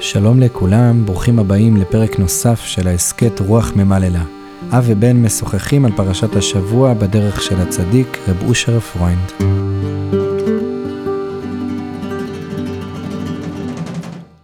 [0.00, 4.24] שלום לכולם, ברוכים הבאים לפרק נוסף של ההסכת רוח ממללא.
[4.70, 9.32] אב ובן משוחחים על פרשת השבוע בדרך של הצדיק, רב אושר פרוינד.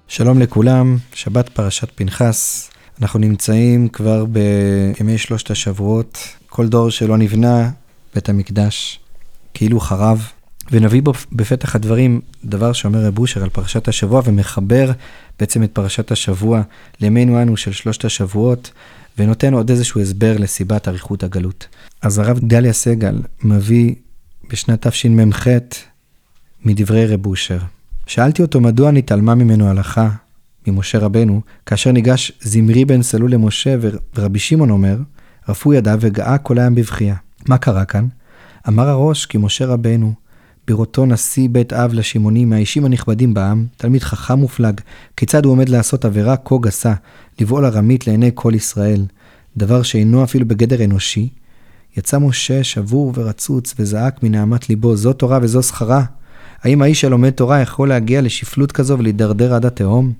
[0.08, 2.70] שלום לכולם, שבת פרשת פנחס.
[3.02, 6.18] אנחנו נמצאים כבר בימי שלושת השבועות.
[6.46, 7.70] כל דור שלא נבנה,
[8.14, 9.00] בית המקדש
[9.54, 10.28] כאילו חרב.
[10.70, 14.92] ונביא בו בפתח הדברים דבר שאומר רב אושר על פרשת השבוע ומחבר
[15.40, 16.62] בעצם את פרשת השבוע
[17.00, 18.70] לימינו אנו של שלושת השבועות,
[19.18, 21.68] ונותן עוד איזשהו הסבר לסיבת אריכות הגלות.
[22.02, 23.94] אז הרב גדליה סגל מביא
[24.50, 25.46] בשנת תשמ"ח
[26.64, 27.58] מדברי רב אושר.
[28.06, 30.08] שאלתי אותו מדוע נתעלמה ממנו הלכה,
[30.66, 33.76] ממשה רבנו, כאשר ניגש זמרי בן סלול למשה
[34.14, 34.96] ורבי שמעון אומר,
[35.48, 37.16] רפו ידיו וגאה כל הים בבכייה.
[37.48, 38.06] מה קרה כאן?
[38.68, 40.12] אמר הראש כי משה רבנו,
[40.68, 44.80] בראותו נשיא בית אב לשמעוני מהאישים הנכבדים בעם, תלמיד חכם מופלג,
[45.16, 46.94] כיצד הוא עומד לעשות עבירה כה גסה,
[47.40, 49.04] לבעול ארמית לעיני כל ישראל,
[49.56, 51.28] דבר שאינו אפילו בגדר אנושי,
[51.96, 56.04] יצא משה שבור ורצוץ וזעק מנהמת ליבו, זו תורה וזו שכרה.
[56.62, 60.12] האם האיש הלומד תורה יכול להגיע לשפלות כזו ולהידרדר עד התהום?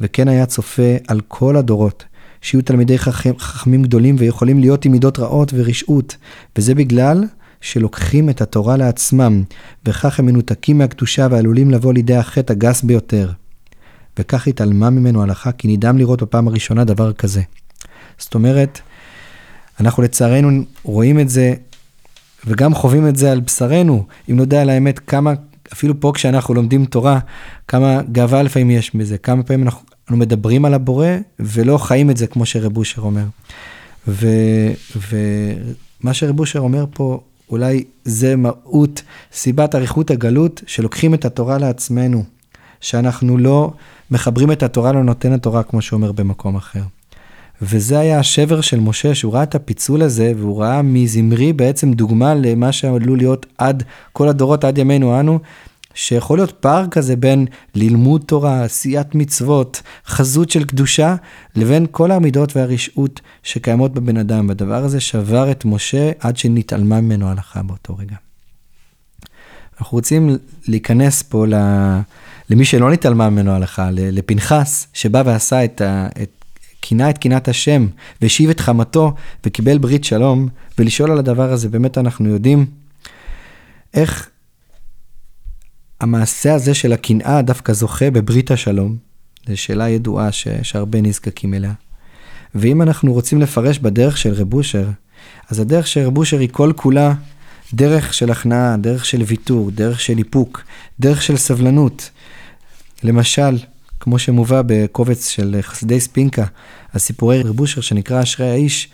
[0.00, 2.04] וכן היה צופה על כל הדורות,
[2.40, 2.98] שיהיו תלמידי
[3.38, 6.16] חכמים גדולים ויכולים להיות עם מידות רעות ורשעות,
[6.58, 7.24] וזה בגלל
[7.60, 9.42] שלוקחים את התורה לעצמם,
[9.86, 13.30] וכך הם מנותקים מהקדושה ועלולים לבוא לידי החטא הגס ביותר.
[14.18, 17.42] וכך התעלמה ממנו הלכה, כי נדהם לראות בפעם הראשונה דבר כזה.
[18.18, 18.80] זאת אומרת,
[19.80, 21.54] אנחנו לצערנו רואים את זה,
[22.46, 25.32] וגם חווים את זה על בשרנו, אם נודע על האמת כמה,
[25.72, 27.18] אפילו פה כשאנחנו לומדים תורה,
[27.68, 31.06] כמה גאווה לפעמים יש בזה, כמה פעמים אנחנו, אנחנו מדברים על הבורא
[31.40, 33.24] ולא חיים את זה כמו שרב אושר אומר.
[34.08, 37.20] ומה שרב אושר אומר פה,
[37.50, 42.24] אולי זה מהות, סיבת אריכות הגלות, שלוקחים את התורה לעצמנו,
[42.80, 43.72] שאנחנו לא
[44.10, 46.82] מחברים את התורה לנותן התורה, כמו שאומר במקום אחר.
[47.62, 52.34] וזה היה השבר של משה, שהוא ראה את הפיצול הזה, והוא ראה מזמרי בעצם דוגמה
[52.34, 53.82] למה שעלול להיות עד
[54.12, 55.38] כל הדורות, עד ימינו אנו,
[55.94, 61.16] שיכול להיות פער כזה בין לימוד תורה, עשיית מצוות, חזות של קדושה,
[61.56, 64.48] לבין כל המידות והרשעות שקיימות בבן אדם.
[64.48, 68.16] והדבר הזה שבר את משה עד שנתעלמה ממנו הלכה באותו רגע.
[69.80, 71.46] אנחנו רוצים להיכנס פה
[72.50, 76.08] למי שלא נתעלמה ממנו הלכה, לפנחס, שבא ועשה את ה...
[76.22, 76.30] את
[76.82, 77.86] כינה את קינת השם,
[78.22, 79.14] והשיב את חמתו,
[79.46, 80.48] וקיבל ברית שלום,
[80.78, 82.66] ולשאול על הדבר הזה, באמת אנחנו יודעים
[83.94, 84.30] איך
[86.00, 88.96] המעשה הזה של הקנאה דווקא זוכה בברית השלום.
[89.48, 90.48] זו שאלה ידועה ש...
[90.62, 91.72] שהרבה נזקקים אליה.
[92.54, 94.88] ואם אנחנו רוצים לפרש בדרך של רב אושר,
[95.48, 97.14] אז הדרך של רב אושר היא כל כולה
[97.74, 100.62] דרך של הכנעה, דרך של ויתור, דרך של איפוק,
[101.00, 102.10] דרך של סבלנות.
[103.02, 103.58] למשל,
[104.00, 106.44] כמו שמובא בקובץ של חסידי ספינקה,
[106.94, 108.88] הסיפורי רב אושר שנקרא אשרי האיש,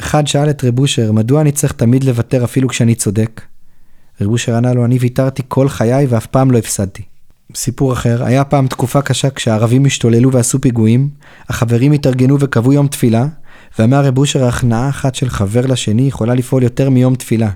[0.00, 3.40] אחד שאל את רב אושר, מדוע אני צריך תמיד לוותר אפילו כשאני צודק?
[4.20, 7.02] רב אושר ענה לו, אני ויתרתי כל חיי ואף פעם לא הפסדתי.
[7.54, 11.08] סיפור אחר, היה פעם תקופה קשה כשהערבים השתוללו ועשו פיגועים,
[11.48, 13.26] החברים התארגנו וקבעו יום תפילה,
[13.78, 17.50] ואמר רב אושר, הכנעה אחת של חבר לשני יכולה לפעול יותר מיום תפילה.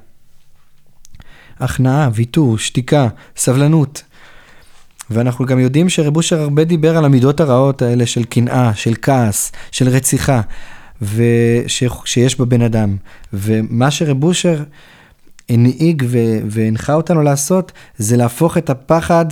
[1.61, 4.03] הכנעה, ויתור, שתיקה, סבלנות.
[5.11, 9.53] ואנחנו גם יודעים שרב אושר הרבה דיבר על המידות הרעות האלה של קנאה, של כעס,
[9.71, 10.41] של רציחה,
[11.03, 12.97] ושיש בבן אדם.
[13.33, 14.63] ומה שרב אושר
[15.49, 16.05] הנהיג
[16.51, 19.27] והנחה אותנו לעשות, זה להפוך את הפחד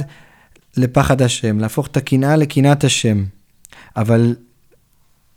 [0.76, 3.24] לפחד השם, להפוך את הקנאה לקנאת השם.
[3.96, 4.34] אבל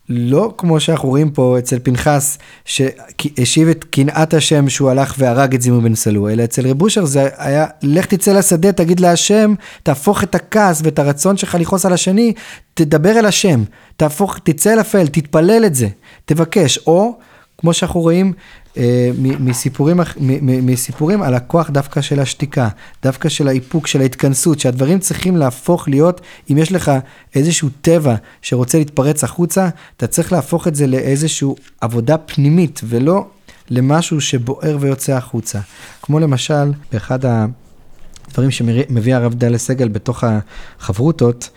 [0.09, 5.61] לא כמו שאנחנו רואים פה אצל פנחס, שהשיב את קנאת השם שהוא הלך והרג את
[5.61, 10.23] זימון בן סלו, אלא אצל רב אושר זה היה, לך תצא לשדה, תגיד להשם, תהפוך
[10.23, 12.33] את הכעס ואת הרצון שלך לכעוס על השני,
[12.73, 13.63] תדבר אל השם,
[13.97, 15.87] תהפוך, תצא אל הפעל, תתפלל את זה,
[16.25, 17.17] תבקש, או
[17.57, 18.33] כמו שאנחנו רואים
[18.77, 19.99] אה, מסיפורים,
[20.41, 22.69] מסיפורים על הכוח דווקא של השתיקה,
[23.03, 26.21] דווקא של האיפוק, של ההתכנסות, שהדברים צריכים להפוך להיות,
[26.51, 26.91] אם יש לך
[27.35, 31.47] איזשהו טבע שרוצה להתפרץ החוצה, אתה צריך להפוך את זה לאיזושהי
[31.81, 33.25] עבודה פנימית, ולא
[33.69, 35.59] למשהו שבוער ויוצא החוצה.
[36.01, 41.49] כמו למשל, באחד הדברים שמביא הרב דליה סגל בתוך החברותות,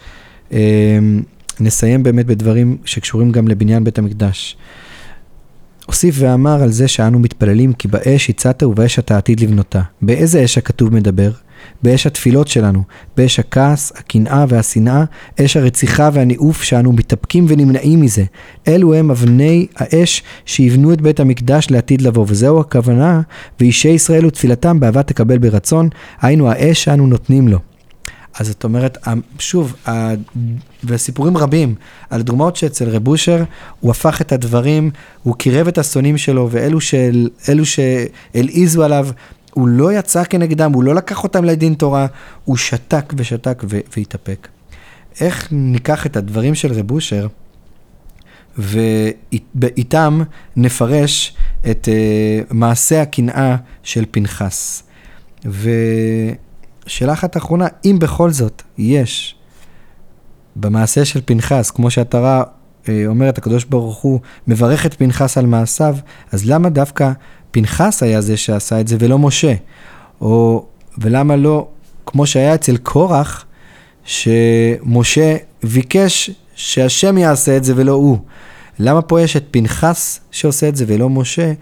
[0.52, 0.98] אה,
[1.60, 4.56] נסיים באמת בדברים שקשורים גם לבניין בית המקדש.
[5.86, 9.82] הוסיף ואמר על זה שאנו מתפללים כי באש הצעת ובאש אתה עתיד לבנותה.
[10.02, 11.30] באיזה אש הכתוב מדבר?
[11.82, 12.82] באש התפילות שלנו,
[13.16, 15.04] באש הכעס, הקנאה והשנאה,
[15.40, 18.24] אש הרציחה והניאוף שאנו מתאפקים ונמנעים מזה.
[18.68, 23.20] אלו הם אבני האש שיבנו את בית המקדש לעתיד לבוא, וזהו הכוונה,
[23.60, 25.88] ואישי ישראל ותפילתם באהבה תקבל ברצון,
[26.20, 27.58] היינו האש שאנו נותנים לו.
[28.38, 28.98] אז את אומרת,
[29.38, 29.76] שוב,
[30.84, 31.74] וסיפורים רבים
[32.10, 33.44] על דוגמאות שאצל רב אושר,
[33.80, 34.90] הוא הפך את הדברים,
[35.22, 39.08] הוא קירב את השונאים שלו, ואלו שהלעיזו עליו,
[39.54, 42.06] הוא לא יצא כנגדם, הוא לא לקח אותם לדין תורה,
[42.44, 43.64] הוא שתק ושתק
[43.96, 44.48] והתאפק.
[45.20, 47.26] איך ניקח את הדברים של רב אושר,
[48.58, 50.22] ואיתם
[50.56, 51.36] נפרש
[51.70, 54.82] את uh, מעשה הקנאה של פנחס.
[56.90, 59.34] ושאלה אחת אחרונה, אם בכל זאת יש
[60.56, 62.42] במעשה של פנחס, כמו שהתורה
[62.88, 65.96] אה, אומרת, הקדוש ברוך הוא מברך את פנחס על מעשיו,
[66.32, 67.12] אז למה דווקא
[67.50, 69.54] פנחס היה זה שעשה את זה ולא משה?
[70.20, 70.66] או,
[70.98, 71.68] ולמה לא,
[72.06, 73.44] כמו שהיה אצל קורח,
[74.04, 78.18] שמשה ביקש שהשם יעשה את זה ולא הוא.
[78.78, 81.52] למה פה יש את פנחס שעושה את זה ולא משה,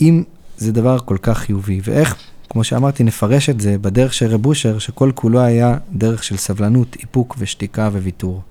[0.00, 0.22] אם
[0.56, 1.80] זה דבר כל כך חיובי?
[1.84, 2.16] ואיך,
[2.48, 6.96] כמו שאמרתי, נפרש את זה בדרך של רב אושר, שכל כולו היה דרך של סבלנות,
[6.96, 8.42] איפוק ושתיקה וויתור.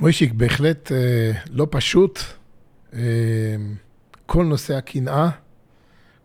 [0.00, 2.18] מוישיק, בהחלט אה, לא פשוט.
[2.94, 3.00] אה,
[4.26, 5.30] כל נושא הקנאה,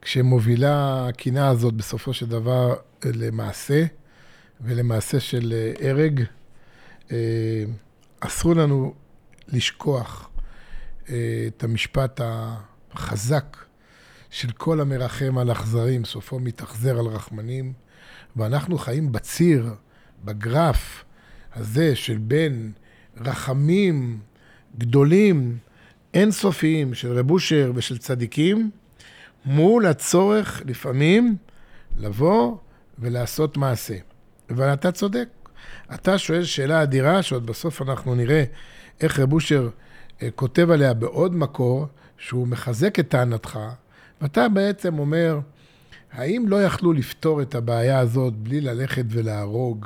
[0.02, 3.86] כשמובילה הקנאה הזאת בסופו של דבר למעשה,
[4.62, 6.24] ולמעשה של אה, הרג,
[7.12, 7.64] אה,
[8.20, 8.94] אסור לנו
[9.48, 10.30] לשכוח
[11.10, 11.16] אה,
[11.48, 12.22] את המשפט
[12.94, 13.58] החזק
[14.30, 17.74] של כל המרחם על אכזרים, סופו מתאכזר על רחמנים,
[18.36, 19.74] ואנחנו חיים בציר,
[20.26, 21.04] בגרף
[21.54, 22.72] הזה של בין
[23.18, 24.20] רחמים
[24.78, 25.58] גדולים,
[26.14, 28.72] אינסופיים, של רב אושר ושל צדיקים,
[29.46, 31.36] מול הצורך לפעמים
[31.98, 32.58] לבוא
[33.00, 33.96] ולעשות מעשה.
[34.50, 35.30] ואתה צודק.
[35.94, 38.44] אתה שואל שאלה אדירה, שעוד בסוף אנחנו נראה
[39.02, 39.70] איך רב אושר
[40.22, 41.88] אה, כותב עליה בעוד מקור,
[42.18, 43.60] שהוא מחזק את טענתך,
[44.22, 45.40] ואתה בעצם אומר,
[46.12, 49.86] האם לא יכלו לפתור את הבעיה הזאת בלי ללכת ולהרוג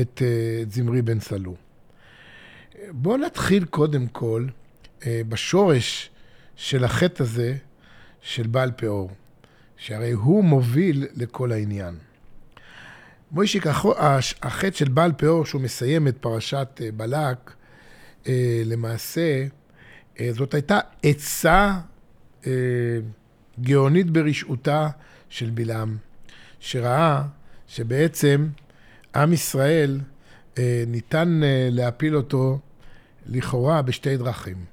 [0.00, 1.54] את, אה, זמרי בן סלו?
[2.90, 4.46] בואו נתחיל קודם כל
[5.06, 6.10] אה, בשורש
[6.56, 7.56] של החטא הזה
[8.20, 9.10] של בעל פאור,
[9.76, 11.94] שהרי הוא מוביל לכל העניין.
[13.30, 13.66] מוישיק,
[14.42, 17.54] החטא של בעל פאור, שהוא מסיים את פרשת בלק,
[18.26, 19.46] אה, למעשה,
[20.20, 21.78] אה, זאת הייתה עצה
[23.60, 24.88] גאונית ברשעותה
[25.28, 25.96] של בלעם,
[26.60, 27.22] שראה
[27.68, 28.48] שבעצם
[29.14, 30.00] עם ישראל,
[30.86, 31.40] ניתן
[31.70, 32.58] להפיל אותו
[33.26, 34.64] לכאורה בשתי דרכים.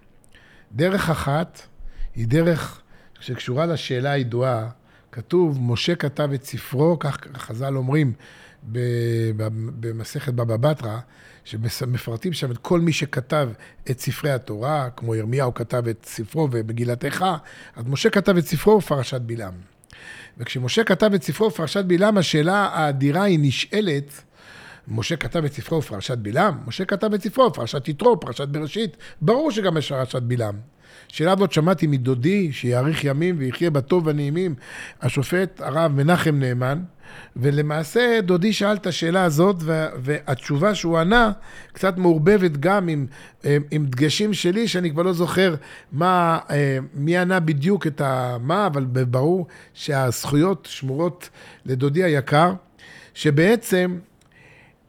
[0.71, 1.61] דרך אחת
[2.15, 2.81] היא דרך
[3.19, 4.69] שקשורה לשאלה הידועה,
[5.11, 8.13] כתוב, משה כתב את ספרו, כך חז"ל אומרים
[9.79, 10.99] במסכת בבא בתרא,
[11.49, 13.49] שמפרטים שם את כל מי שכתב
[13.91, 17.37] את ספרי התורה, כמו ירמיהו כתב את ספרו ומגילת איכה,
[17.75, 19.53] אז משה כתב את ספרו ופרשת בלעם.
[20.37, 24.23] וכשמשה כתב את ספרו ופרשת בלעם, השאלה האדירה היא נשאלת,
[24.87, 26.57] משה כתב את ספרו ופרשת בלעם?
[26.67, 30.59] משה כתב את ספרו, פרשת יתרו, פרשת בראשית, ברור שגם יש פרשת בלעם.
[31.07, 34.55] שאלה הזאת שמעתי מדודי, שיאריך ימים ויחיה בטוב והנעימים,
[35.01, 36.79] השופט הרב מנחם נאמן,
[37.35, 39.55] ולמעשה דודי שאל את השאלה הזאת,
[40.03, 41.31] והתשובה שהוא ענה
[41.73, 43.05] קצת מעורבבת גם עם,
[43.71, 45.55] עם דגשים שלי, שאני כבר לא זוכר
[45.91, 46.39] מה,
[46.93, 51.29] מי ענה בדיוק את המה, אבל ברור שהזכויות שמורות
[51.65, 52.53] לדודי היקר,
[53.13, 53.99] שבעצם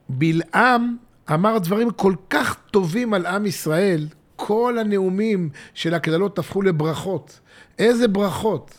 [0.09, 0.97] בלעם
[1.33, 4.07] אמר דברים כל כך טובים על עם ישראל,
[4.51, 7.41] כל הנאומים של הקללות הפכו לברכות.
[7.79, 8.75] איזה ברכות.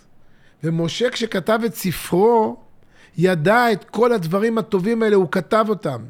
[0.64, 2.58] ומשה כשכתב את ספרו,
[3.18, 6.02] ידע את כל הדברים הטובים האלה, הוא כתב אותם.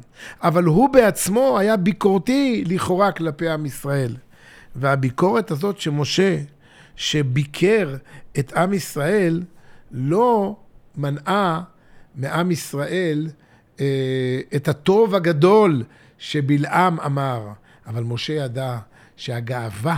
[0.42, 4.16] אבל הוא בעצמו היה ביקורתי לכאורה כלפי עם ישראל.
[4.76, 6.38] והביקורת הזאת שמשה,
[6.96, 7.96] שביקר
[8.38, 9.42] את עם ישראל,
[9.92, 10.56] לא
[10.96, 11.62] מנעה
[12.14, 13.28] מעם ישראל
[13.80, 15.82] אה, את הטוב הגדול
[16.18, 17.48] שבלעם אמר.
[17.86, 18.78] אבל משה ידע
[19.22, 19.96] שהגאווה,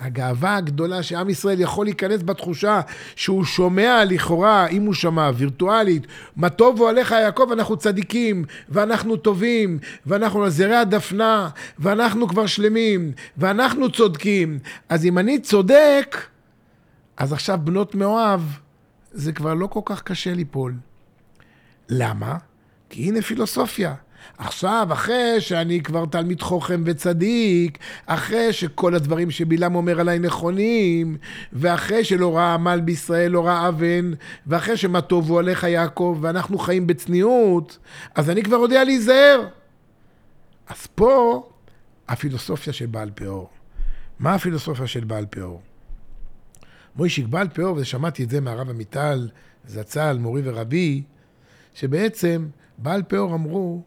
[0.00, 2.80] הגאווה הגדולה שעם ישראל יכול להיכנס בתחושה
[3.16, 9.78] שהוא שומע לכאורה, אם הוא שמע וירטואלית, מה טובו עליך יעקב, אנחנו צדיקים, ואנחנו טובים,
[10.06, 11.48] ואנחנו על זרי הדפנה,
[11.78, 14.58] ואנחנו כבר שלמים, ואנחנו צודקים.
[14.88, 16.16] אז אם אני צודק,
[17.16, 18.40] אז עכשיו בנות מאוהב,
[19.12, 20.74] זה כבר לא כל כך קשה ליפול.
[21.88, 22.36] למה?
[22.90, 23.94] כי הנה פילוסופיה.
[24.38, 31.16] עכשיו, אחרי שאני כבר תלמיד חוכם וצדיק, אחרי שכל הדברים שבלעם אומר עליי נכונים,
[31.52, 34.12] ואחרי שלא ראה עמל בישראל, לא ראה אבן,
[34.46, 37.78] ואחרי שמה טובו עליך יעקב, ואנחנו חיים בצניעות,
[38.14, 39.48] אז אני כבר יודע להיזהר.
[40.68, 41.48] אז פה
[42.08, 43.48] הפילוסופיה של בעל פאור.
[44.18, 45.62] מה הפילוסופיה של בעל פאור?
[46.96, 49.28] מוישיק בעל פאור, ושמעתי את זה מהרב עמיטל,
[49.66, 51.02] זצ"ל, מורי ורבי,
[51.74, 52.46] שבעצם
[52.78, 53.82] בעל פאור אמרו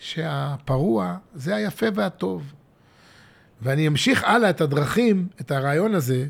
[0.00, 2.52] שהפרוע זה היפה והטוב.
[3.62, 6.26] ואני אמשיך הלאה את הדרכים, את הרעיון הזה.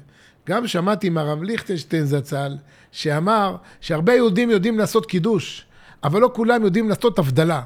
[0.49, 2.57] גם שמעתי מהרב ליכטנשטיין זצ"ל,
[2.93, 5.67] שאמר שהרבה יהודים יודעים לעשות קידוש,
[6.05, 7.63] אבל לא כולם יודעים לעשות הבדלה.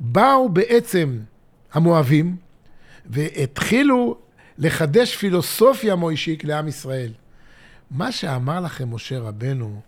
[0.00, 1.18] באו בעצם
[1.72, 2.36] המואבים
[3.06, 4.18] והתחילו
[4.58, 7.12] לחדש פילוסופיה מוישיק לעם ישראל.
[7.90, 9.80] מה שאמר לכם משה רבנו,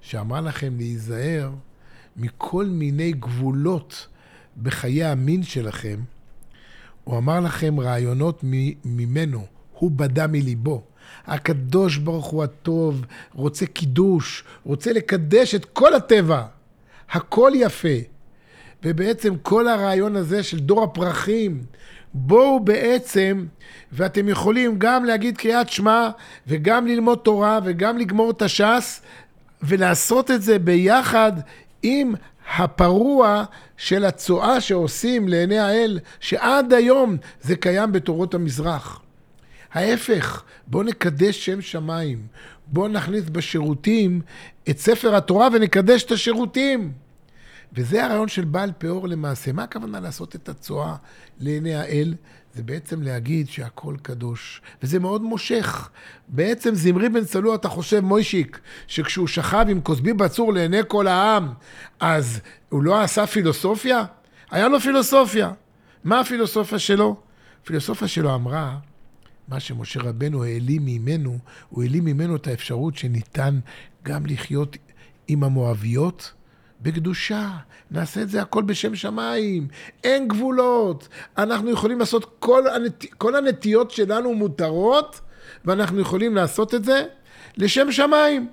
[0.00, 1.50] שאמר לכם להיזהר
[2.16, 4.06] מכל מיני גבולות
[4.62, 6.00] בחיי המין שלכם,
[7.04, 8.40] הוא אמר לכם רעיונות
[8.84, 10.82] ממנו, הוא בדה מליבו.
[11.26, 16.42] הקדוש ברוך הוא הטוב, רוצה קידוש, רוצה לקדש את כל הטבע.
[17.10, 17.98] הכל יפה.
[18.82, 21.62] ובעצם כל הרעיון הזה של דור הפרחים,
[22.14, 23.46] בואו בעצם,
[23.92, 26.08] ואתם יכולים גם להגיד קריאת שמע,
[26.46, 29.02] וגם ללמוד תורה, וגם לגמור את הש"ס,
[29.62, 31.32] ולעשות את זה ביחד
[31.82, 32.14] עם
[32.56, 33.44] הפרוע
[33.76, 39.00] של הצואה שעושים לעיני האל, שעד היום זה קיים בתורות המזרח.
[39.72, 42.18] ההפך, בואו נקדש שם שמיים.
[42.66, 44.20] בואו נכניס בשירותים
[44.70, 46.92] את ספר התורה ונקדש את השירותים.
[47.72, 49.52] וזה הרעיון של בעל פאור למעשה.
[49.52, 50.96] מה הכוונה לעשות את הצואה
[51.40, 52.14] לעיני האל?
[52.54, 55.88] זה בעצם להגיד שהכל קדוש, וזה מאוד מושך.
[56.28, 61.48] בעצם זמרי בן צלוע, אתה חושב, מוישיק, שכשהוא שכב עם כוסבי בצור לעיני כל העם,
[62.00, 64.04] אז הוא לא עשה פילוסופיה?
[64.50, 65.52] היה לו פילוסופיה.
[66.04, 67.16] מה הפילוסופיה שלו?
[67.62, 68.78] הפילוסופיה שלו אמרה,
[69.48, 73.60] מה שמשה רבנו העלים ממנו, הוא העלים ממנו את האפשרות שניתן
[74.02, 74.76] גם לחיות
[75.28, 76.32] עם המואביות
[76.82, 77.50] בקדושה.
[77.90, 79.68] נעשה את זה הכל בשם שמיים.
[80.04, 81.08] אין גבולות.
[81.38, 83.04] אנחנו יכולים לעשות, כל, הנת...
[83.14, 85.20] כל הנטיות שלנו מותרות,
[85.64, 87.06] ואנחנו יכולים לעשות את זה
[87.56, 88.48] לשם שמיים.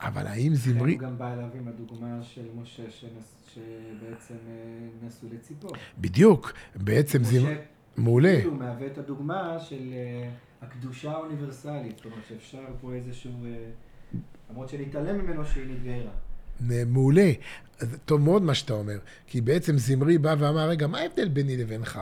[0.00, 0.92] אבל האם זמרי...
[0.92, 3.42] הוא גם בא אליו עם הדוגמה של משה שנס...
[3.54, 5.68] שבעצם אה, נסו לציפו.
[5.98, 6.52] בדיוק.
[6.76, 7.54] בעצם זמרי...
[7.96, 8.40] מעולה.
[8.44, 10.30] הוא מהווה את הדוגמה של אה,
[10.62, 11.96] הקדושה האוניברסלית.
[11.96, 13.30] זאת אומרת שאפשר פה איזשהו...
[13.44, 13.70] אה,
[14.50, 16.10] למרות שנתעלם ממנו שהיא נתגיירה.
[16.60, 17.32] מעולה.
[18.04, 22.00] טוב מאוד מה שאתה אומר, כי בעצם זמרי בא ואמר, רגע, מה ההבדל ביני לבינך?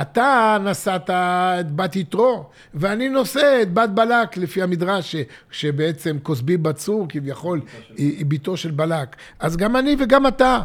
[0.00, 6.56] אתה נשאת את בת יתרו, ואני נושא את בת בלק, לפי המדרש, ש, שבעצם כוסבי
[6.56, 7.60] בצור, כביכול,
[7.96, 9.16] היא, היא ביתו של בלק.
[9.38, 10.60] אז גם אני וגם אתה.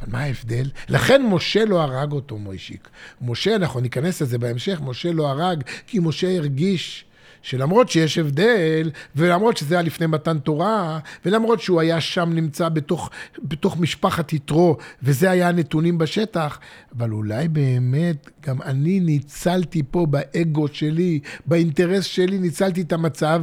[0.00, 0.70] אבל מה ההבדל?
[0.88, 2.88] לכן משה לא הרג אותו, מוישיק.
[3.20, 7.04] משה, אנחנו ניכנס לזה בהמשך, משה לא הרג, כי משה הרגיש
[7.42, 13.10] שלמרות שיש הבדל, ולמרות שזה היה לפני מתן תורה, ולמרות שהוא היה שם נמצא בתוך,
[13.42, 16.58] בתוך משפחת יתרו, וזה היה הנתונים בשטח,
[16.98, 23.42] אבל אולי באמת גם אני ניצלתי פה באגו שלי, באינטרס שלי, ניצלתי את המצב,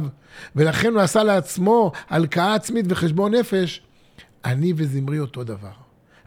[0.56, 3.82] ולכן הוא עשה לעצמו הלקאה עצמית וחשבון נפש.
[4.44, 5.72] אני וזמרי אותו דבר.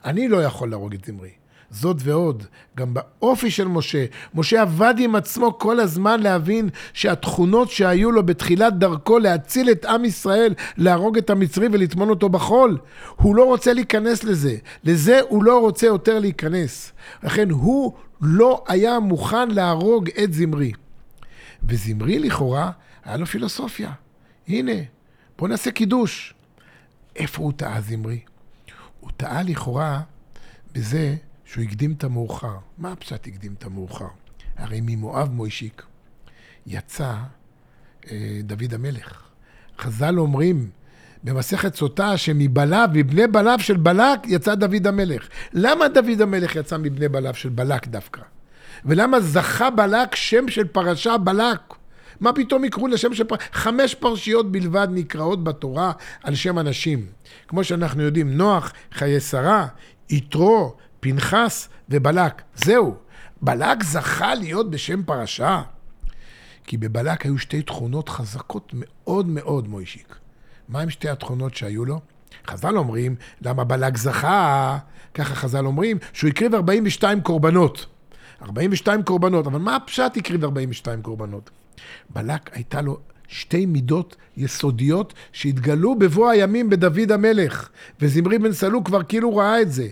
[0.05, 1.42] אני לא יכול להרוג את זמרי.
[1.73, 2.43] זאת ועוד,
[2.77, 8.77] גם באופי של משה, משה עבד עם עצמו כל הזמן להבין שהתכונות שהיו לו בתחילת
[8.77, 12.77] דרכו להציל את עם ישראל, להרוג את המצרי ולטמון אותו בחול,
[13.15, 14.55] הוא לא רוצה להיכנס לזה.
[14.83, 16.91] לזה הוא לא רוצה יותר להיכנס.
[17.23, 20.71] לכן הוא לא היה מוכן להרוג את זמרי.
[21.63, 22.71] וזמרי לכאורה,
[23.03, 23.91] היה לו פילוסופיה.
[24.47, 24.71] הנה,
[25.37, 26.33] בואו נעשה קידוש.
[27.15, 28.19] איפה הוא טעה זמרי?
[28.99, 30.01] הוא טעה לכאורה
[30.73, 31.15] בזה
[31.53, 32.55] שהוא הקדים את המאוחר.
[32.77, 34.07] מה הפשט הקדים את המאוחר?
[34.57, 35.83] הרי ממואב מוישיק
[36.67, 37.13] יצא
[38.11, 39.23] אה, דוד המלך.
[39.79, 40.69] חז"ל אומרים
[41.23, 45.27] במסכת סוטה שמבלב, מבני בלב של בלק יצא דוד המלך.
[45.53, 48.21] למה דוד המלך יצא מבני בלב של בלק דווקא?
[48.85, 51.59] ולמה זכה בלק שם של פרשה בלק?
[52.19, 53.43] מה פתאום יקראו לשם של פרשה?
[53.51, 55.91] חמש פרשיות בלבד נקראות בתורה
[56.23, 57.05] על שם אנשים.
[57.47, 59.67] כמו שאנחנו יודעים, נוח, חיי שרה,
[60.09, 62.41] יתרו, פנחס ובלק.
[62.55, 62.95] זהו.
[63.41, 65.61] בלק זכה להיות בשם פרשה.
[66.63, 70.15] כי בבלק היו שתי תכונות חזקות מאוד מאוד, מוישיק.
[70.69, 71.99] מה עם שתי התכונות שהיו לו?
[72.47, 74.77] חז"ל אומרים, למה בלק זכה?
[75.13, 77.85] ככה חז"ל אומרים, שהוא הקריב 42 קורבנות.
[78.43, 81.49] 42 קורבנות, אבל מה הפשט הקריב 42 קורבנות?
[82.09, 87.69] בלק הייתה לו שתי מידות יסודיות שהתגלו בבוא הימים בדוד המלך,
[88.01, 89.87] וזמרי בן סלו כבר כאילו ראה את זה.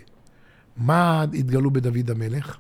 [0.78, 2.58] מה התגלו בדוד המלך?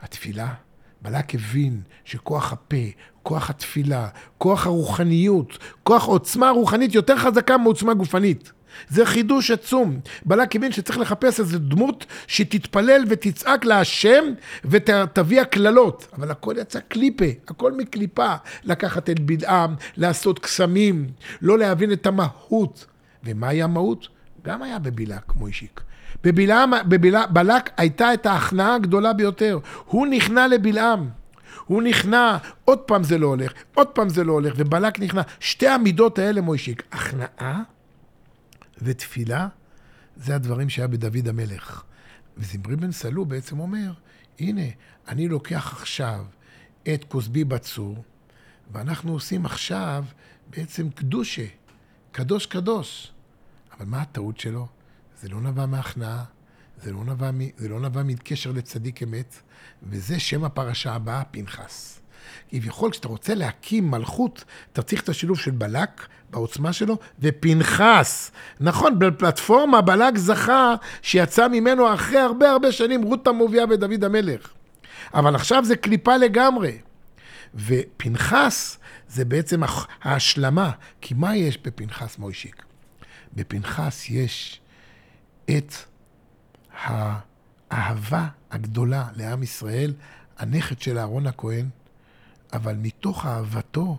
[0.00, 0.54] התפילה.
[1.02, 2.76] בלק הבין שכוח הפה,
[3.22, 8.52] כוח התפילה, כוח הרוחניות, כוח עוצמה רוחנית יותר חזקה מעוצמה גופנית.
[8.88, 10.00] זה חידוש עצום.
[10.24, 14.24] בלק הבין שצריך לחפש איזו דמות שתתפלל ותצעק להשם
[14.64, 16.06] ותביא הקללות.
[16.16, 18.34] אבל הכל יצא קליפה, הכל מקליפה.
[18.64, 21.06] לקחת את בלעם, לעשות קסמים,
[21.42, 22.86] לא להבין את המהות.
[23.24, 24.08] ומהי המהות?
[24.44, 25.80] גם היה בבלק, מוישיק.
[26.24, 29.58] בבלעם, בבלע, בלק הייתה את ההכנעה הגדולה ביותר.
[29.84, 31.08] הוא נכנע לבלעם.
[31.64, 35.22] הוא נכנע, עוד פעם זה לא הולך, עוד פעם זה לא הולך, ובלק נכנע.
[35.40, 37.62] שתי המידות האלה, מוישיק, הכנעה
[38.82, 39.48] ותפילה,
[40.16, 41.82] זה הדברים שהיה בדוד המלך.
[42.36, 43.92] וזמרי בן סלו בעצם אומר,
[44.38, 44.62] הנה,
[45.08, 46.24] אני לוקח עכשיו
[46.94, 48.04] את כוסבי בצור,
[48.72, 50.04] ואנחנו עושים עכשיו
[50.50, 51.46] בעצם קדושה,
[52.12, 53.12] קדוש קדוש.
[53.78, 54.66] אבל מה הטעות שלו?
[55.20, 56.24] זה לא נבע מהכנעה,
[56.82, 59.36] זה לא נבע, זה לא נבע מקשר לצדיק אמת,
[59.82, 62.00] וזה שם הפרשה הבאה, פנחס.
[62.50, 68.30] כביכול, כשאתה רוצה להקים מלכות, אתה צריך את השילוב של בלק בעוצמה שלו, ופנחס.
[68.60, 74.52] נכון, בפלטפורמה בלק זכה שיצא ממנו אחרי הרבה הרבה שנים רות המוביה ודוד המלך.
[75.14, 76.78] אבל עכשיו זה קליפה לגמרי.
[77.54, 79.60] ופנחס זה בעצם
[80.02, 80.70] ההשלמה.
[81.00, 82.62] כי מה יש בפנחס מוישיק?
[83.34, 84.60] בפנחס יש
[85.50, 85.72] את
[87.70, 89.92] האהבה הגדולה לעם ישראל,
[90.38, 91.68] הנכד של אהרון הכהן,
[92.52, 93.98] אבל מתוך אהבתו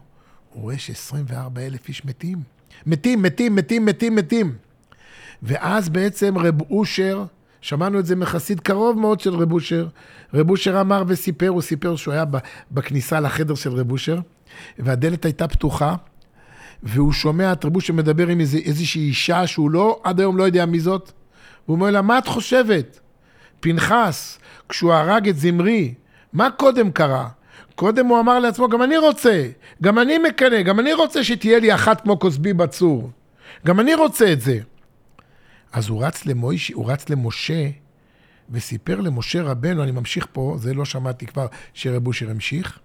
[0.54, 2.38] הוא רואה ש-24 אלף איש מתים.
[2.86, 4.56] מתים, מתים, מתים, מתים, מתים.
[5.44, 7.26] ואז בעצם רב אושר,
[7.62, 9.88] שמענו את זה מחסיד קרוב מאוד של רב אושר,
[10.34, 12.24] רב אושר אמר וסיפר, הוא סיפר שהוא היה
[12.72, 14.20] בכניסה לחדר של רב אושר,
[14.80, 15.96] והדלת הייתה פתוחה,
[16.84, 20.44] והוא שומע את רב אושר מדבר עם איזו, איזושהי אישה שהוא לא, עד היום לא
[20.44, 21.12] יודע מי זאת,
[21.68, 23.00] והוא אומר לה, מה את חושבת?
[23.60, 25.94] פנחס, כשהוא הרג את זמרי,
[26.34, 27.30] מה קודם קרה?
[27.76, 29.48] קודם הוא אמר לעצמו, גם אני רוצה,
[29.82, 33.12] גם אני מקנא, גם אני רוצה שתהיה לי אחת כמו כוסבי בצור.
[33.66, 34.60] גם אני רוצה את זה.
[35.74, 37.70] אז הוא רץ, למויש, הוא רץ למשה
[38.52, 42.80] וסיפר למשה רבנו, אני ממשיך פה, זה לא שמעתי כבר שרב אושר המשיך,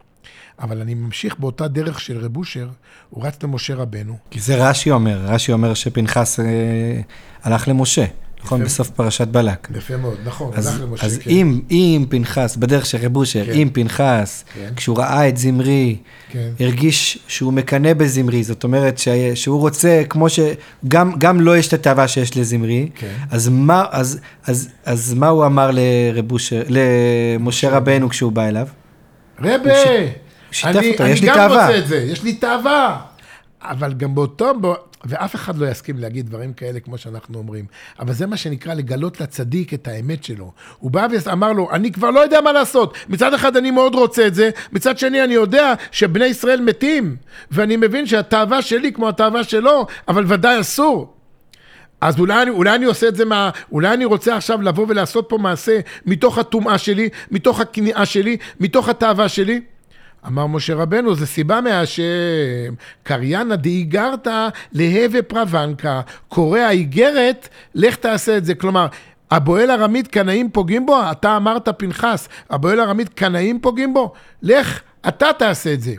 [0.59, 2.69] אבל אני ממשיך באותה דרך של רב אושר,
[3.11, 4.19] הוא רץ למשה רבנו.
[4.31, 7.01] כי זה רש"י אומר, רש"י אומר שפנחס אה,
[7.43, 8.05] הלך למשה.
[8.45, 9.69] נכון, בסוף פרשת בלק.
[9.77, 11.31] יפה מאוד, נכון, אז, למשה, אז כן.
[11.31, 13.53] אם, אם פנחס, בדרך של רב אושר, כן.
[13.53, 14.73] אם פנחס, כן.
[14.77, 15.97] כשהוא ראה את זמרי,
[16.31, 16.51] כן.
[16.61, 21.69] הרגיש שהוא מקנא בזמרי, זאת אומרת ש, שהוא רוצה, כמו שגם גם לו לא יש
[21.69, 23.15] את התאווה שיש לזמרי, כן.
[23.31, 28.67] אז, מה, אז, אז, אז מה הוא אמר לרב אושר, למשה רבנו כשהוא בא אליו?
[29.39, 29.71] רבה,
[30.65, 33.01] אני, אני גם רוצה את זה, יש לי תאווה.
[33.63, 34.53] אבל גם באותו,
[35.05, 37.65] ואף אחד לא יסכים להגיד דברים כאלה כמו שאנחנו אומרים.
[37.99, 40.53] אבל זה מה שנקרא לגלות לצדיק את האמת שלו.
[40.79, 42.97] הוא בא ואמר לו, אני כבר לא יודע מה לעשות.
[43.09, 47.17] מצד אחד אני מאוד רוצה את זה, מצד שני אני יודע שבני ישראל מתים,
[47.51, 51.15] ואני מבין שהתאווה שלי כמו התאווה שלו, אבל ודאי אסור.
[52.01, 53.51] אז אולי, אולי אני עושה את זה מה...
[53.73, 58.89] אולי אני רוצה עכשיו לבוא ולעשות פה מעשה מתוך הטומאה שלי, מתוך הכניעה שלי, מתוך
[58.89, 59.61] התאווה שלי.
[60.27, 62.75] אמר משה רבנו, זה סיבה מהשם.
[63.03, 66.01] קריינא דאיגרתא להווה פרוונקה.
[66.29, 68.55] קורא האיגרת, לך תעשה את זה.
[68.55, 68.87] כלומר,
[69.31, 71.01] הבועל ארמית קנאים פוגעים בו?
[71.11, 74.13] אתה אמרת פנחס, הבועל ארמית קנאים פוגעים בו?
[74.43, 75.95] לך, אתה תעשה את זה.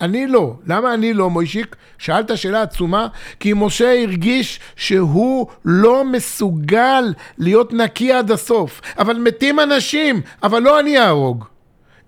[0.00, 0.54] אני לא.
[0.66, 1.76] למה אני לא, מוישיק?
[1.98, 3.06] שאלת שאלה עצומה,
[3.40, 7.04] כי משה הרגיש שהוא לא מסוגל
[7.38, 8.80] להיות נקי עד הסוף.
[8.98, 11.44] אבל מתים אנשים, אבל לא אני אהרוג.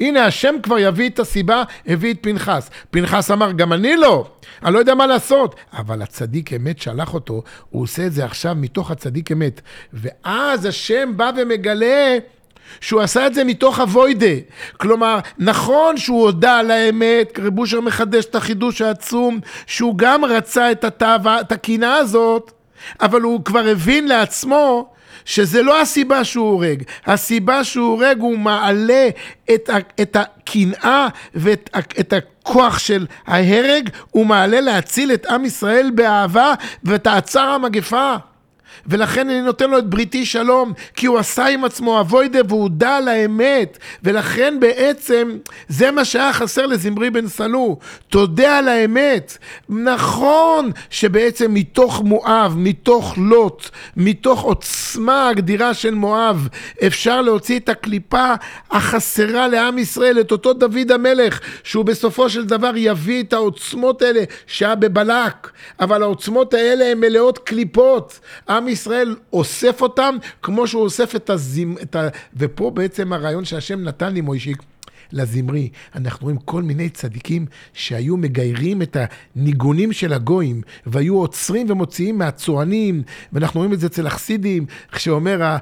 [0.00, 2.70] הנה, השם כבר יביא את הסיבה, הביא את פנחס.
[2.90, 4.26] פנחס אמר, גם אני לא,
[4.64, 5.54] אני לא יודע מה לעשות.
[5.72, 9.60] אבל הצדיק אמת שלח אותו, הוא עושה את זה עכשיו מתוך הצדיק אמת.
[9.92, 12.18] ואז השם בא ומגלה...
[12.80, 14.26] שהוא עשה את זה מתוך אבוידה.
[14.76, 20.72] כלומר, נכון שהוא הודה על האמת, רב אושר מחדש את החידוש העצום, שהוא גם רצה
[20.72, 21.38] את התאווה,
[21.82, 22.52] הזאת,
[23.00, 24.92] אבל הוא כבר הבין לעצמו
[25.24, 29.08] שזה לא הסיבה שהוא הורג, הסיבה שהוא הורג הוא מעלה
[29.54, 36.54] את, את הקנאה ואת את הכוח של ההרג, הוא מעלה להציל את עם ישראל באהבה
[36.84, 38.16] ותעצר המגפה.
[38.90, 42.96] ולכן אני נותן לו את בריתי שלום, כי הוא עשה עם עצמו אבוידה והוא דע
[42.96, 45.36] על האמת, ולכן בעצם
[45.68, 49.38] זה מה שהיה חסר לזמרי בן סלו, תודה על האמת.
[49.68, 56.48] נכון שבעצם מתוך מואב, מתוך לוט, מתוך עוצמה הגדירה של מואב,
[56.86, 58.34] אפשר להוציא את הקליפה
[58.70, 64.20] החסרה לעם ישראל, את אותו דוד המלך, שהוא בסופו של דבר יביא את העוצמות האלה
[64.46, 65.50] שהיה בבלק,
[65.80, 68.20] אבל העוצמות האלה הן מלאות קליפות.
[68.48, 68.68] עם
[69.32, 71.76] אוסף אותם כמו שהוא אוסף את הזימ...
[71.96, 72.08] ה...
[72.36, 74.62] ופה בעצם הרעיון שהשם נתן לי, מוישיק,
[75.12, 75.68] לזמרי.
[75.94, 78.96] אנחנו רואים כל מיני צדיקים שהיו מגיירים את
[79.36, 85.56] הניגונים של הגויים, והיו עוצרים ומוציאים מהצוענים, ואנחנו רואים את זה אצל החסידים, כשאומר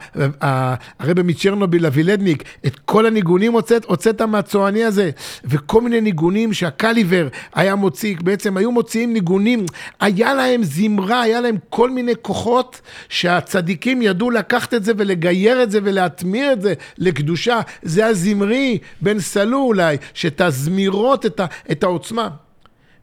[1.01, 5.11] הרבי מצ'רנוביל לווילדניק, את כל הניגונים הוצאת, הוצאת מהצועני הזה,
[5.45, 9.67] וכל מיני ניגונים שהקליבר היה מוציא, בעצם היו מוציאים ניגונים,
[10.01, 15.71] היה להם זמרה, היה להם כל מיני כוחות שהצדיקים ידעו לקחת את זה ולגייר את
[15.71, 17.61] זה ולהטמיר את זה לקדושה.
[17.83, 22.29] זה הזמרי, בן סלו אולי, שתזמירות את, ה, את העוצמה.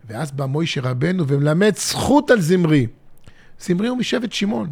[0.07, 2.87] ואז בא מוישה רבנו ומלמד זכות על זמרי.
[3.59, 4.69] זמרי הוא משבט שמעון.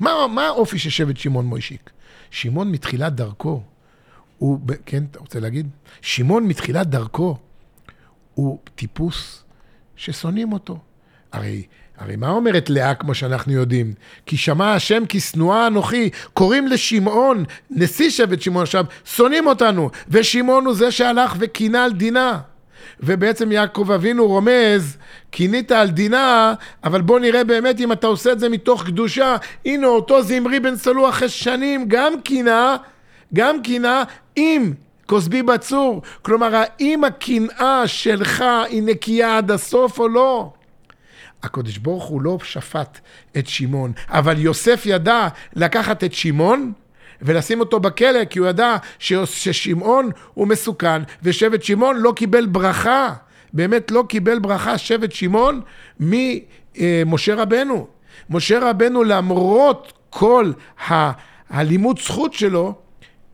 [0.00, 1.90] מה, מה האופי של שבט שמעון מוישיק?
[2.30, 3.62] שמעון מתחילת דרכו,
[4.38, 5.68] הוא, כן, אתה רוצה להגיד?
[6.00, 7.36] שמעון מתחילת דרכו
[8.34, 9.44] הוא טיפוס
[9.96, 10.78] ששונאים אותו.
[11.32, 11.62] הרי,
[11.98, 13.92] הרי מה אומרת לאה כמו שאנחנו יודעים?
[14.26, 20.66] כי שמע השם כי שנואה אנוכי, קוראים לשמעון, נשיא שבט שמעון עכשיו, שונאים אותנו, ושמעון
[20.66, 22.38] הוא זה שהלך וקינה על דינה.
[23.00, 24.96] ובעצם יעקב אבינו רומז,
[25.30, 26.54] קינית על דינה,
[26.84, 29.36] אבל בוא נראה באמת אם אתה עושה את זה מתוך קדושה.
[29.64, 32.76] הנה אותו זמרי בן סלוח אחרי שנים גם קינה,
[33.34, 34.04] גם קינה
[34.36, 34.72] עם
[35.06, 36.02] כוסבי בצור.
[36.22, 40.52] כלומר, האם הקנאה שלך היא נקייה עד הסוף או לא?
[41.46, 42.98] הקדוש ברוך הוא לא שפט
[43.38, 46.72] את שמעון, אבל יוסף ידע לקחת את שמעון
[47.22, 53.12] ולשים אותו בכלא, כי הוא ידע ששמעון הוא מסוכן, ושבט שמעון לא קיבל ברכה,
[53.52, 55.60] באמת לא קיבל ברכה שבט שמעון
[56.00, 57.86] ממשה רבנו.
[58.30, 60.52] משה רבנו למרות כל
[61.50, 62.74] הלימוד זכות שלו,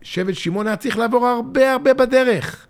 [0.02, 2.66] שבט שמעון היה צריך לעבור הרבה הרבה בדרך.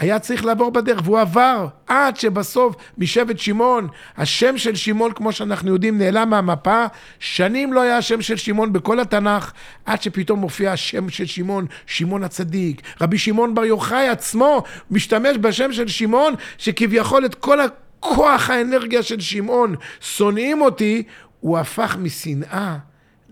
[0.00, 5.72] היה צריך לעבור בדרך, והוא עבר עד שבסוף משבט שמעון, השם של שמעון, כמו שאנחנו
[5.72, 6.84] יודעים, נעלם מהמפה.
[7.18, 9.52] שנים לא היה השם של שמעון בכל התנ"ך,
[9.86, 12.82] עד שפתאום מופיע השם של שמעון, שמעון הצדיק.
[13.00, 19.20] רבי שמעון בר יוחאי עצמו משתמש בשם של שמעון, שכביכול את כל הכוח האנרגיה של
[19.20, 21.02] שמעון שונאים אותי,
[21.40, 22.76] הוא הפך משנאה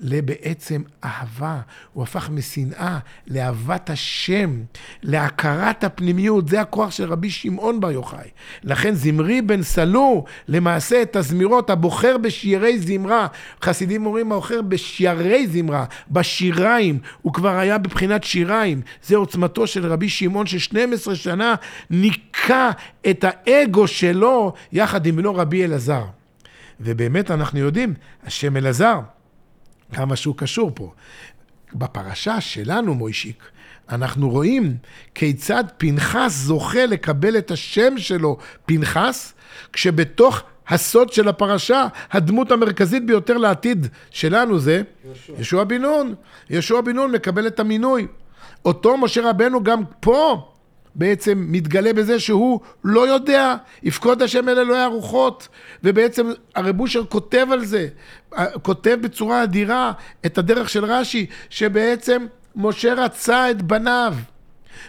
[0.00, 1.60] לבעצם אהבה.
[1.92, 4.60] הוא הפך משנאה לאהבת השם,
[5.02, 6.48] להכרת הפנימיות.
[6.48, 8.28] זה הכוח של רבי שמעון בר יוחאי.
[8.64, 13.26] לכן זמרי בן סלו, למעשה את הזמירות, הבוחר בשירי זמרה.
[13.62, 16.98] חסידים אומרים, הבוחר בשיירי זמרה, בשיריים.
[17.22, 18.80] הוא כבר היה בבחינת שיריים.
[19.02, 21.54] זה עוצמתו של רבי שמעון, ש-12 שנה
[21.90, 22.70] ניקה
[23.10, 26.04] את האגו שלו יחד עם בנו רבי אלעזר.
[26.80, 27.94] ובאמת אנחנו יודעים,
[28.26, 29.00] השם אלעזר.
[29.92, 30.92] כמה שהוא קשור פה.
[31.74, 33.42] בפרשה שלנו, מוישיק,
[33.88, 34.76] אנחנו רואים
[35.14, 39.34] כיצד פנחס זוכה לקבל את השם שלו, פנחס,
[39.72, 44.82] כשבתוך הסוד של הפרשה, הדמות המרכזית ביותר לעתיד שלנו זה
[45.38, 46.14] ישוע בן נון.
[46.50, 48.06] ישוע בן נון מקבל את המינוי.
[48.64, 50.52] אותו משה רבנו גם פה
[50.98, 55.48] בעצם מתגלה בזה שהוא לא יודע, יפקוד השם אל אלוהי הרוחות,
[55.84, 57.88] ובעצם הרב אושר כותב על זה,
[58.62, 59.92] כותב בצורה אדירה
[60.26, 64.14] את הדרך של רש"י, שבעצם משה רצה את בניו.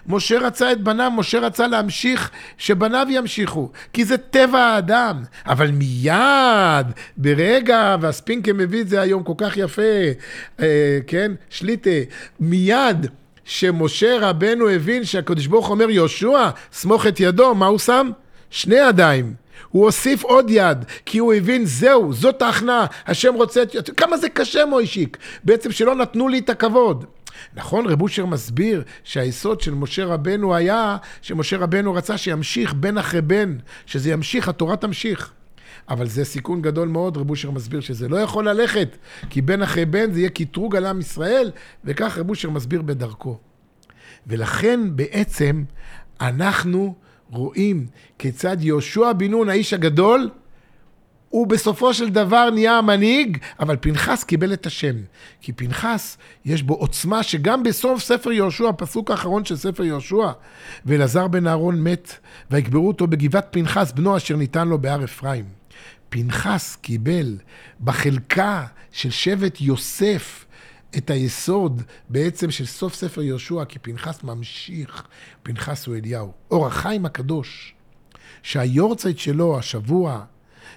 [0.08, 5.24] משה רצה את בניו, משה רצה להמשיך, שבניו ימשיכו, כי זה טבע האדם.
[5.46, 9.82] אבל מיד, ברגע, והספינקה מביא את זה היום כל כך יפה,
[10.60, 11.90] אה, כן, שליטה,
[12.40, 13.08] מיד
[13.50, 18.12] שמשה רבנו הבין שהקדוש ברוך אומר יהושע, סמוך את ידו, מה הוא שם?
[18.50, 19.34] שני ידיים.
[19.70, 23.90] הוא הוסיף עוד יד, כי הוא הבין, זהו, זאת ההכנעה, השם רוצה את...
[23.98, 27.06] כמה זה קשה, מוישיק, בעצם שלא נתנו לי את הכבוד.
[27.56, 33.22] נכון, רב אושר מסביר שהיסוד של משה רבנו היה שמשה רבנו רצה שימשיך בן אחרי
[33.22, 35.32] בן, שזה ימשיך, התורה תמשיך.
[35.90, 38.98] אבל זה סיכון גדול מאוד, רב אושר מסביר שזה לא יכול ללכת,
[39.30, 41.52] כי בן אחרי בן זה יהיה קטרוג על עם ישראל,
[41.86, 43.38] וכך רב אושר מסביר בדרכו.
[44.28, 45.64] ולכן בעצם
[46.22, 46.96] אנחנו
[47.30, 50.30] רואים כיצד יהושע בן נון, האיש הגדול,
[51.30, 54.96] הוא בסופו של דבר נהיה המנהיג, אבל פנחס קיבל את השם.
[55.42, 60.32] כי פנחס, יש בו עוצמה שגם בסוף ספר יהושע, הפסוק האחרון של ספר יהושע,
[60.86, 62.14] ואלעזר בן אהרון מת,
[62.52, 65.59] ויקברו אותו בגבעת פנחס, בנו אשר ניתן לו בהר אפרים.
[66.10, 67.38] פנחס קיבל
[67.84, 70.46] בחלקה של שבט יוסף
[70.98, 75.04] את היסוד בעצם של סוף ספר יהושע, כי פנחס ממשיך,
[75.44, 76.32] פנחס הוא אליהו.
[76.52, 77.74] אור החיים הקדוש,
[78.44, 80.24] שהיורצייט שלו השבוע,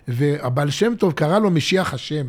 [0.09, 2.27] והבעל שם טוב קרא לו משיח השם.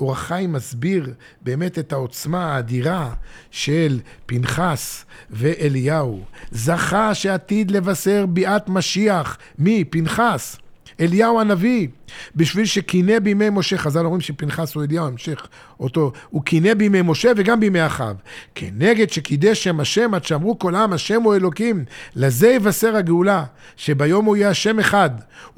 [0.00, 3.14] אור החיים מסביר באמת את העוצמה האדירה
[3.50, 6.24] של פנחס ואליהו.
[6.50, 9.84] זכה שעתיד לבשר ביאת משיח, מי?
[9.84, 10.56] פנחס.
[11.00, 11.88] אליהו הנביא,
[12.36, 15.46] בשביל שקינא בימי משה, חז"ל אומרים שפנחס הוא אליהו, המשך
[15.80, 18.16] אותו, הוא קינא בימי משה וגם בימי אחאב.
[18.54, 21.84] כנגד שקידש שם השם, עד שאמרו כל עם, השם הוא אלוקים,
[22.16, 23.44] לזה יבשר הגאולה,
[23.76, 25.10] שביום הוא יהיה השם אחד,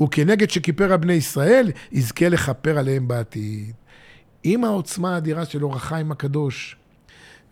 [0.03, 3.73] וכנגד שכיפר על בני ישראל, יזכה לכפר עליהם בעתיד.
[4.45, 6.77] עם העוצמה האדירה של אור החיים הקדוש,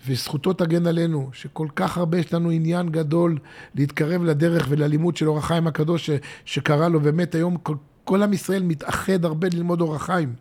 [0.06, 3.38] וזכותו תגן עלינו, שכל כך הרבה יש לנו עניין גדול
[3.74, 6.10] להתקרב לדרך וללימוד של אור החיים הקדוש ש,
[6.44, 10.34] שקרה לו, באמת היום כל, כל עם ישראל מתאחד הרבה ללמוד אור החיים,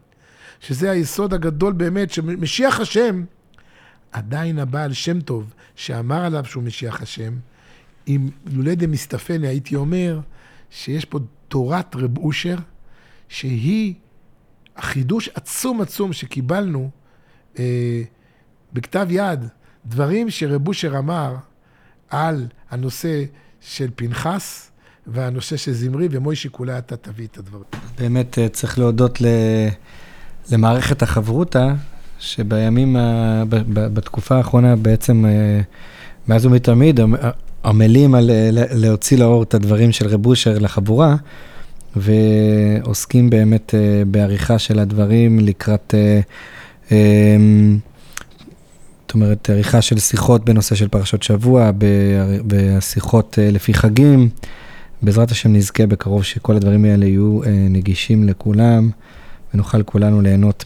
[0.60, 3.24] שזה היסוד הגדול באמת, שמשיח השם,
[4.12, 7.34] עדיין הבעל שם טוב, שאמר עליו שהוא משיח השם,
[8.08, 10.20] אם לולא דמסתפני הייתי אומר
[10.70, 12.56] שיש פה תורת רב אושר,
[13.30, 13.94] שהיא
[14.76, 16.90] החידוש עצום עצום שקיבלנו
[17.60, 18.02] אה,
[18.74, 19.46] בכתב יד,
[19.86, 21.36] דברים שרב אושר אמר
[22.10, 23.24] על הנושא
[23.62, 24.72] של פנחס
[25.08, 27.64] והנושא של זמרי, ומוישי כולה אתה תביא את הדברים.
[27.98, 29.26] באמת אה, צריך להודות ל...
[30.52, 31.74] למערכת החברותה,
[32.20, 33.44] שבימים, ה...
[33.74, 35.62] בתקופה האחרונה בעצם, אה,
[36.28, 37.00] מאז ומתמיד,
[37.66, 38.32] עמלים על
[38.72, 41.16] להוציא לאור את הדברים של רב אושר לחבורה.
[41.96, 43.74] ועוסקים באמת
[44.08, 45.94] בעריכה של הדברים לקראת,
[49.10, 51.72] זאת אומרת, עריכה של שיחות בנושא של פרשות שבוע,
[52.48, 54.30] בשיחות uh, לפי חגים.
[55.02, 58.90] בעזרת השם נזכה בקרוב שכל הדברים האלה יהיו uh, נגישים לכולם,
[59.54, 60.66] ונוכל כולנו ליהנות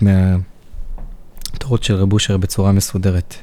[1.51, 3.35] מהתורות של רב אושר בצורה מסודרת.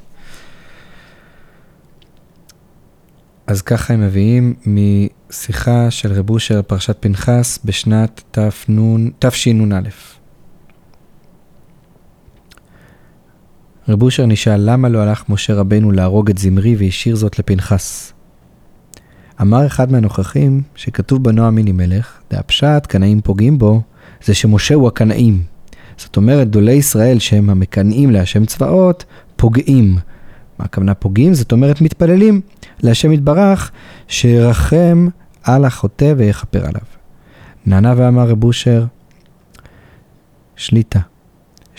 [3.47, 8.39] אז ככה הם מביאים משיחה של רב אושר פרשת פנחס בשנת
[9.19, 9.81] תשנ"א.
[13.89, 18.13] רב אושר נשאל למה לא הלך משה רבנו להרוג את זמרי והשאיר זאת לפנחס.
[19.41, 23.83] אמר אחד מהנוכחים שכתוב בנועם מינימלך, והפשט קנאים פוגעים בו,
[24.25, 25.43] זה שמשה הוא הקנאים.
[25.97, 29.05] זאת אומרת, גדולי ישראל שהם המקנאים להשם צבאות,
[29.37, 29.97] פוגעים.
[30.59, 31.35] מה הכוונה פוגעים?
[31.35, 32.41] זאת אומרת מתפללים.
[32.83, 33.71] להשם יתברך,
[34.09, 35.09] שירחם
[35.43, 36.83] על החוטא ויכפר עליו.
[37.67, 38.85] נענה ואמר רב אושר,
[40.57, 41.01] שליטה,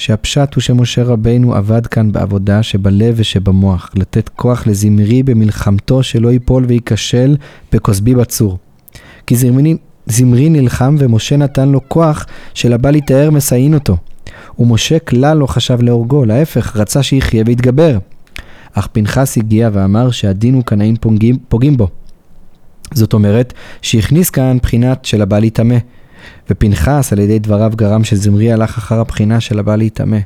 [0.01, 6.65] שהפשט הוא שמשה רבינו עבד כאן בעבודה שבלב ושבמוח, לתת כוח לזמרי במלחמתו שלא ייפול
[6.67, 7.35] וייכשל
[7.71, 8.57] בכוסבי בצור.
[9.27, 13.97] כי זמרי, זמרי נלחם ומשה נתן לו כוח שלבא להיטהר מסייעין אותו.
[14.59, 17.97] ומשה כלל לא חשב להורגו, להפך, רצה שיחיה ויתגבר.
[18.73, 21.87] אך פנחס הגיע ואמר שהדין הוא קנאים פוגעים, פוגעים בו.
[22.93, 25.77] זאת אומרת, שהכניס כאן בחינת של הבא להיטמא.
[26.49, 30.19] ופנחס על ידי דבריו גרם שזמרי הלך אחר הבחינה של הבא להיטמא.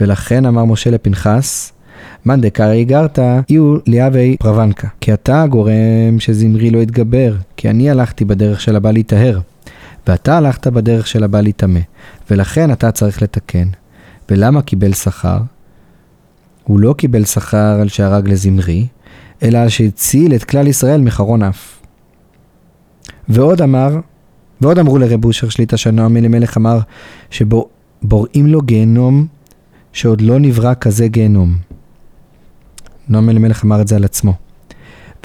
[0.00, 1.72] ולכן אמר משה לפנחס,
[2.26, 4.88] מאן דקארי גרתא, איהו ליאבי פרוונקה.
[5.00, 9.40] כי אתה הגורם שזמרי לא יתגבר, כי אני הלכתי בדרך של הבא להיטהר.
[10.06, 11.80] ואתה הלכת בדרך של הבא להיטמא,
[12.30, 13.68] ולכן אתה צריך לתקן.
[14.30, 15.38] ולמה קיבל שכר?
[16.64, 18.86] הוא לא קיבל שכר על שהרג לזמרי,
[19.42, 21.78] אלא על שהציל את כלל ישראל מחרון אף.
[23.28, 24.00] ועוד אמר,
[24.62, 26.78] ועוד אמרו לרב אושר שליטה שנועם אלימלך אמר
[27.30, 29.26] שבוראים לו גיהנום
[29.92, 31.56] שעוד לא נברא כזה גיהנום.
[33.08, 34.34] נועם אלימלך אמר את זה על עצמו.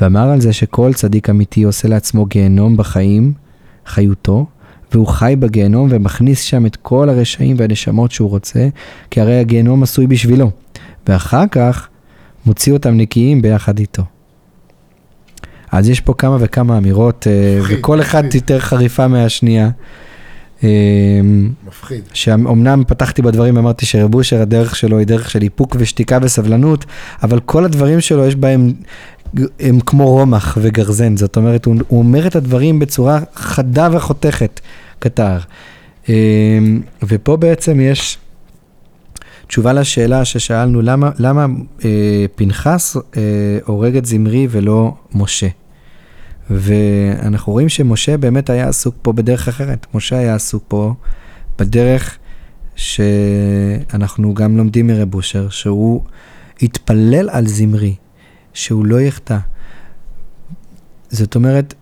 [0.02, 3.34] ואמר על זה שכל צדיק אמיתי עושה לעצמו גיהנום בחיים,
[3.86, 4.46] חיותו,
[4.92, 8.68] והוא חי בגיהנום ומכניס שם את כל הרשעים והנשמות שהוא רוצה,
[9.12, 10.52] כי הרי הגיהנום עשוי בשבילו.
[11.08, 11.88] ואחר כך
[12.46, 14.04] מוציא אותם נקיים ביחד איתו.
[15.72, 19.70] אז יש פה כמה וכמה אמירות, אה, מפחיד, וכל אחת יותר חריפה מהשנייה.
[20.64, 20.70] אה,
[21.68, 22.04] מפחיד.
[22.14, 26.86] שאומנם פתחתי בדברים, אמרתי שרב אושר, הדרך שלו היא דרך של איפוק ושתיקה וסבלנות,
[27.24, 28.74] אבל כל הדברים שלו יש בהם,
[29.60, 34.60] הם כמו רומח וגרזן, זאת אומרת, הוא, הוא אומר את הדברים בצורה חדה וחותכת,
[35.00, 35.38] קטר.
[36.10, 36.16] אה,
[37.04, 38.18] ופה בעצם יש
[39.48, 41.46] תשובה לשאלה ששאלנו, למה, למה
[41.86, 43.22] אה, פנחס אה,
[43.66, 45.48] הורג את זמרי ולא משה?
[46.50, 49.88] ואנחנו רואים שמשה באמת היה עסוק פה בדרך אחרת.
[49.94, 50.94] משה היה עסוק פה
[51.60, 52.18] בדרך
[52.76, 56.02] שאנחנו גם לומדים מרב אושר, שהוא
[56.62, 57.96] התפלל על זמרי,
[58.54, 59.38] שהוא לא יחטא.
[61.10, 61.74] זאת אומרת,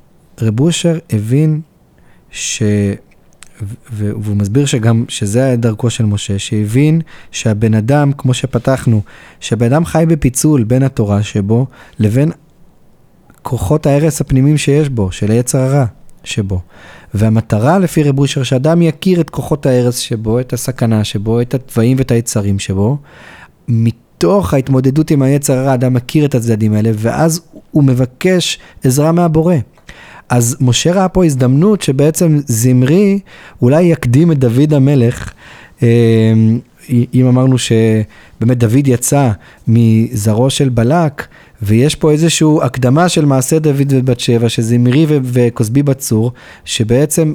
[0.42, 1.62] רב אושר הבין
[2.32, 2.64] ש...
[3.92, 9.02] והוא מסביר שגם, שזה היה דרכו של משה, שהבין שהבן אדם, כמו שפתחנו,
[9.40, 11.68] שהבן אדם חי בפיצול בין התורה שבו,
[12.00, 12.32] לבין
[13.42, 15.86] כוחות ההרס הפנימיים שיש בו, של היצר הרע
[16.24, 16.62] שבו.
[17.14, 21.98] והמטרה לפי רב אושר, שאדם יכיר את כוחות ההרס שבו, את הסכנה שבו, את התוואים
[21.98, 22.98] ואת היצרים שבו.
[23.68, 27.42] מתוך ההתמודדות עם היצר הרע, אדם מכיר את הצדדים האלה, ואז
[27.72, 29.56] הוא מבקש עזרה מהבורא.
[30.30, 33.20] אז משה ראה פה הזדמנות שבעצם זמרי
[33.62, 35.34] אולי יקדים את דוד המלך.
[35.84, 36.34] אה,
[36.90, 39.32] אם אמרנו שבאמת דוד יצא
[39.68, 41.28] מזרעו של בלק,
[41.62, 46.32] ויש פה איזושהי הקדמה של מעשה דוד ובת שבע, שזמרי וכוסבי בצור,
[46.66, 47.34] שבעצם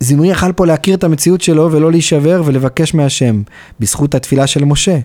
[0.00, 3.42] זמרי יכל פה להכיר את המציאות שלו ולא להישבר ולבקש מהשם,
[3.80, 4.98] בזכות התפילה של משה.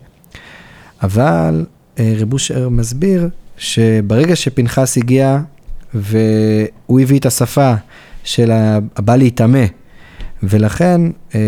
[1.04, 1.66] אבל
[2.00, 5.40] אה, רב אושר מסביר שברגע שפנחס הגיע
[5.94, 7.74] והוא הביא את השפה
[8.24, 8.52] של
[8.96, 9.66] הבא להיטמא,
[10.44, 11.02] ולכן
[11.36, 11.40] אה,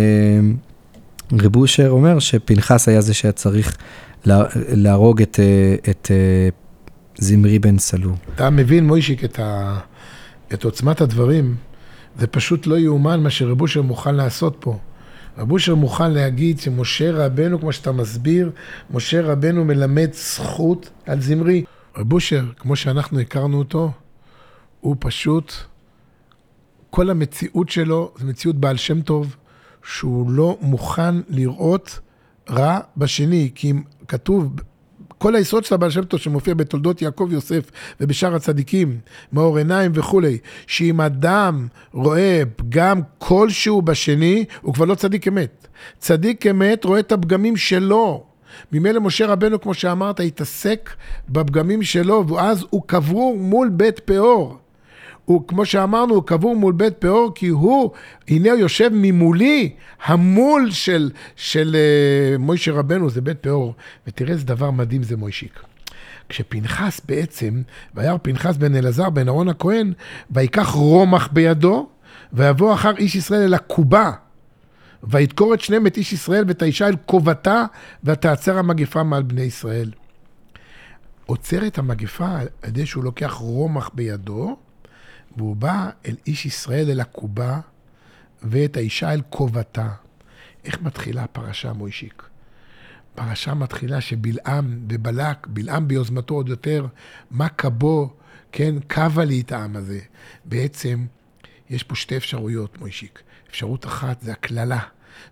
[1.32, 3.78] רב אושר אומר שפנחס היה זה שהיה צריך
[4.68, 6.12] להרוג את, אה, את
[7.18, 8.16] זמרי בן סלו.
[8.36, 9.80] אתה מבין, מוישיק, את, ה,
[10.54, 11.56] את עוצמת הדברים.
[12.20, 14.78] זה פשוט לא יאומן מה שרב אושר מוכן לעשות פה.
[15.38, 18.52] רב אושר מוכן להגיד שמשה רבנו, כמו שאתה מסביר,
[18.94, 21.64] משה רבנו מלמד זכות על זמרי.
[21.98, 23.92] רב אושר, כמו שאנחנו הכרנו אותו,
[24.82, 25.54] הוא פשוט,
[26.90, 29.36] כל המציאות שלו זה מציאות בעל שם טוב,
[29.84, 32.00] שהוא לא מוכן לראות
[32.50, 34.54] רע בשני, כי אם כתוב
[35.18, 39.00] כל היסוד של הבעל שם טוב שמופיע בתולדות יעקב יוסף ובשאר הצדיקים,
[39.34, 45.68] מאור עיניים וכולי, שאם אדם רואה פגם כלשהו בשני, הוא כבר לא צדיק אמת.
[46.00, 48.24] צדיק אמת רואה את הפגמים שלו.
[48.72, 50.90] ממילא משה רבנו, כמו שאמרת, התעסק
[51.30, 54.61] בפגמים שלו, ואז הוא קבור מול בית פאור.
[55.32, 57.92] הוא, כמו שאמרנו, הוא קבור מול בית פאור, כי הוא,
[58.28, 59.74] הנה הוא יושב ממולי,
[60.06, 63.74] המול של, של uh, מוישה רבנו, זה בית פאור.
[64.08, 65.60] ותראה איזה דבר מדהים זה מוישיק.
[66.30, 67.62] כשפנחס בעצם,
[67.96, 69.94] וירא פנחס בן אלעזר בן אהרון הכהן,
[70.32, 71.90] ויקח רומח בידו,
[72.34, 74.12] ויבוא אחר איש ישראל אל הקובה.
[75.04, 77.66] וידקור את שניהם את איש ישראל ואת האישה אל כובתה,
[78.04, 79.92] ותעצר המגפה מעל בני ישראל.
[81.26, 84.58] עוצר את המגפה על ידי שהוא לוקח רומח בידו,
[85.38, 87.60] והוא בא אל איש ישראל, אל הקובה,
[88.44, 89.90] ואת האישה אל כובתה.
[90.66, 92.24] איך מתחילה הפרשה, מוישיק?
[93.16, 96.86] פרשה מתחילה שבלעם ובלק, בלעם ביוזמתו עוד יותר,
[97.32, 98.14] מה קבו,
[98.52, 100.00] כן, קבה לי את העם הזה.
[100.46, 101.06] בעצם,
[101.70, 103.22] יש פה שתי אפשרויות, מוישיק.
[103.50, 104.80] אפשרות אחת זה הקללה.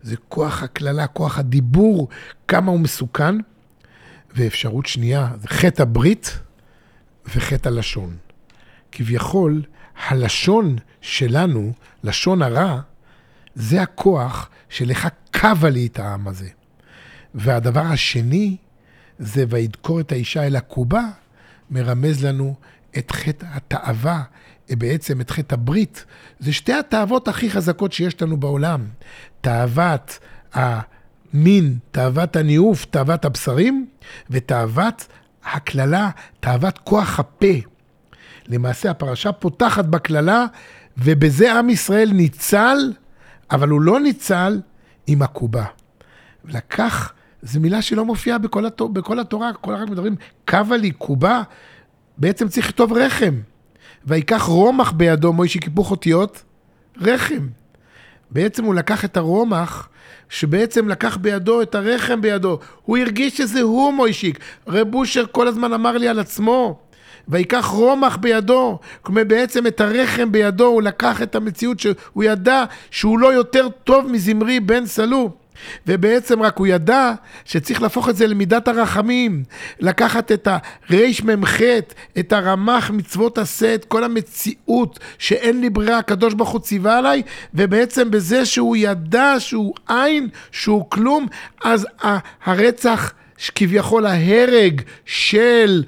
[0.02, 2.08] זה כוח הקללה, כוח הדיבור,
[2.48, 3.36] כמה הוא מסוכן.
[4.36, 6.40] ואפשרות שנייה, זה חטא הברית
[7.36, 8.18] וחטא הלשון.
[8.92, 9.62] כביכול,
[10.08, 12.80] הלשון שלנו, לשון הרע,
[13.56, 16.50] זה הכוח שלך קבה לי את העם הזה.
[17.36, 18.58] והדבר השני,
[19.20, 21.04] זה וידקור את האישה אל הקובה,
[21.72, 22.56] מרמז לנו
[22.98, 24.24] את חטא התאווה,
[24.70, 26.06] בעצם את חטא הברית.
[26.40, 28.88] זה שתי התאוות הכי חזקות שיש לנו בעולם.
[29.42, 30.20] תאוות
[30.54, 33.88] המין, תאוות הניאוף, תאוות הבשרים,
[34.30, 35.08] ותאוות
[35.44, 36.10] הקללה,
[36.40, 37.56] תאוות כוח הפה.
[38.50, 40.46] למעשה הפרשה פותחת בקללה,
[40.98, 42.94] ובזה עם ישראל ניצל,
[43.52, 44.60] אבל הוא לא ניצל
[45.08, 45.66] עם הקובה.
[46.46, 51.42] לקח, זו מילה שלא מופיעה בכל, התור, בכל התורה, כל הרב מדברים, קבה לי קובה,
[52.18, 53.40] בעצם צריך לכתוב רחם.
[54.06, 56.44] ויקח רומח בידו, מוישי קיפוך אותיות,
[57.02, 57.48] רחם.
[58.32, 59.90] בעצם הוא לקח את הרומח,
[60.30, 62.60] שבעצם לקח בידו את הרחם בידו.
[62.86, 64.40] הוא הרגיש שזה הוא מוישיק.
[64.68, 66.80] רב אושר כל הזמן אמר לי על עצמו.
[67.30, 73.20] ויקח רומח בידו, כלומר בעצם את הרחם בידו, הוא לקח את המציאות שהוא ידע שהוא
[73.20, 75.32] לא יותר טוב מזמרי בן סלו.
[75.88, 77.14] ובעצם רק הוא ידע
[77.46, 79.44] שצריך להפוך את זה למידת הרחמים,
[79.80, 81.62] לקחת את הרמ"ח,
[82.20, 87.22] את הרמ"ח מצוות עשה, את כל המציאות שאין לי ברירה, הקדוש ברוך הוא ציווה עליי,
[87.54, 91.28] ובעצם בזה שהוא ידע שהוא עין, שהוא כלום,
[91.64, 91.88] אז
[92.46, 93.14] הרצח,
[93.56, 95.84] כביכול ההרג של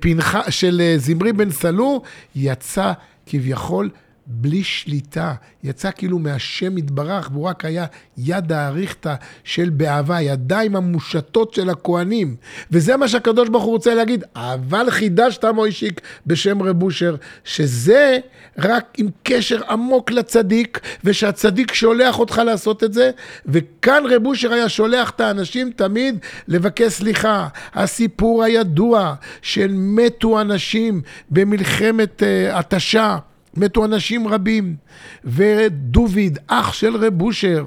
[0.00, 0.50] פנח...
[0.50, 2.02] של אה, זמרי בן סלו,
[2.36, 2.92] יצא
[3.26, 3.90] כביכול
[4.30, 7.86] בלי שליטה, יצא כאילו מהשם יתברך, והוא רק היה
[8.18, 9.14] יד האריכתא
[9.44, 12.36] של באהבה, ידיים המושטות של הכוהנים.
[12.70, 18.18] וזה מה שהקדוש ברוך הוא רוצה להגיד, אבל חידשת מוישיק בשם רב אושר, שזה
[18.58, 23.10] רק עם קשר עמוק לצדיק, ושהצדיק שולח אותך לעשות את זה,
[23.46, 27.48] וכאן רב אושר היה שולח את האנשים תמיד לבקש סליחה.
[27.74, 33.16] הסיפור הידוע של מתו אנשים במלחמת uh, התשה.
[33.56, 34.76] מתו אנשים רבים,
[35.24, 37.64] ודוביד, אח של רב אושר,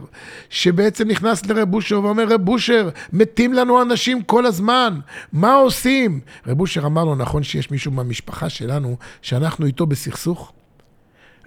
[0.49, 4.99] שבעצם נכנס לרב אושר ואומר, רב אושר, מתים לנו אנשים כל הזמן,
[5.33, 6.19] מה עושים?
[6.47, 10.53] רב אושר אמר לו, נכון שיש מישהו מהמשפחה שלנו, שאנחנו איתו בסכסוך?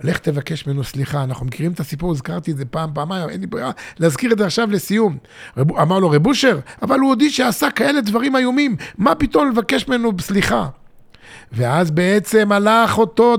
[0.02, 3.46] לך תבקש ממנו סליחה, אנחנו מכירים את הסיפור, הזכרתי את זה פעם, פעמיים, אין לי
[3.46, 5.18] ברירה להזכיר את זה עכשיו לסיום.
[5.56, 9.88] רב, אמר לו, רב אושר, אבל הוא הודיע שעשה כאלה דברים איומים, מה פתאום לבקש
[9.88, 10.68] ממנו סליחה?
[11.52, 13.36] ואז בעצם הלך אותו,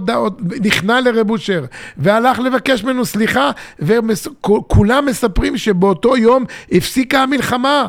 [0.64, 1.66] נכנע לרב אושר,
[1.98, 7.88] והלך לבקש ממנו סליחה, וכולם מספרים שבאותו יום הפסיקה המלחמה.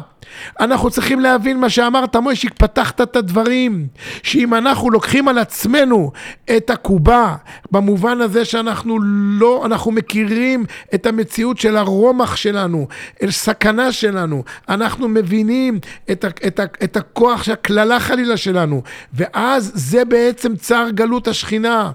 [0.60, 3.86] אנחנו צריכים להבין מה שאמרת, מוישיק, פתחת את הדברים,
[4.22, 6.12] שאם אנחנו לוקחים על עצמנו
[6.56, 7.34] את הקובה,
[7.70, 8.98] במובן הזה שאנחנו
[9.40, 10.64] לא, אנחנו מכירים
[10.94, 12.88] את המציאות של הרומח שלנו,
[13.22, 15.78] אל סכנה שלנו, אנחנו מבינים
[16.10, 18.82] את, ה, את, ה, את הכוח של הקללה חלילה שלנו,
[19.14, 21.90] ואז זה בעצם צער גלות השכינה.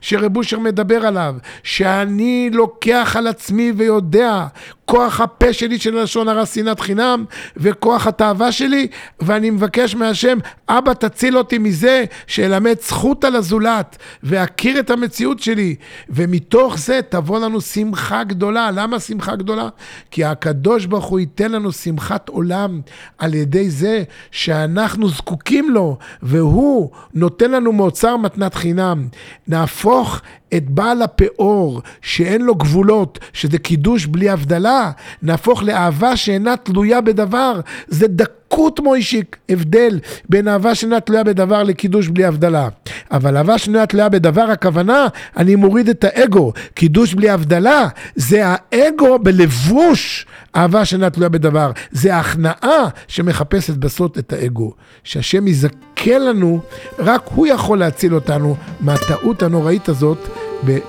[0.00, 4.46] שרב אושר מדבר עליו, שאני לוקח על עצמי ויודע
[4.84, 7.24] כוח הפה שלי של לשון הרע שנאת חינם
[7.56, 8.88] וכוח התאווה שלי
[9.20, 10.38] ואני מבקש מהשם
[10.78, 15.74] אבא תציל אותי מזה שאלמד זכות על הזולת ואכיר את המציאות שלי.
[16.08, 18.70] ומתוך זה תבוא לנו שמחה גדולה.
[18.70, 19.68] למה שמחה גדולה?
[20.10, 22.80] כי הקדוש ברוך הוא ייתן לנו שמחת עולם
[23.18, 29.08] על ידי זה שאנחנו זקוקים לו והוא נותן לנו מאוצר מתנת חינם.
[29.48, 30.20] נהפוך
[30.56, 34.90] את בעל הפאור שאין לו גבולות, שזה קידוש בלי הבדלה,
[35.22, 37.60] נהפוך לאהבה שאינה תלויה בדבר.
[37.88, 39.98] זה דקות מוישיק, הבדל
[40.28, 42.68] בין אהבה שאינה תלויה בדבר לקידוש בלי הבדלה.
[43.10, 46.52] אבל אהבה שאינה תלויה בדבר, הכוונה, אני מוריד את האגו.
[46.74, 50.26] קידוש בלי הבדלה, זה האגו בלבוש
[50.56, 51.70] אהבה שאינה תלויה בדבר.
[51.90, 54.72] זה ההכנעה שמחפשת בסוד את האגו.
[55.04, 56.60] שהשם יזכה לנו,
[56.98, 60.41] רק הוא יכול להציל אותנו מהטעות הנוראית הזאת.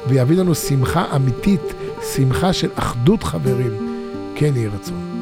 [0.07, 1.73] ויביא לנו שמחה אמיתית,
[2.15, 3.71] שמחה של אחדות חברים.
[4.35, 5.12] כן יהי רצון.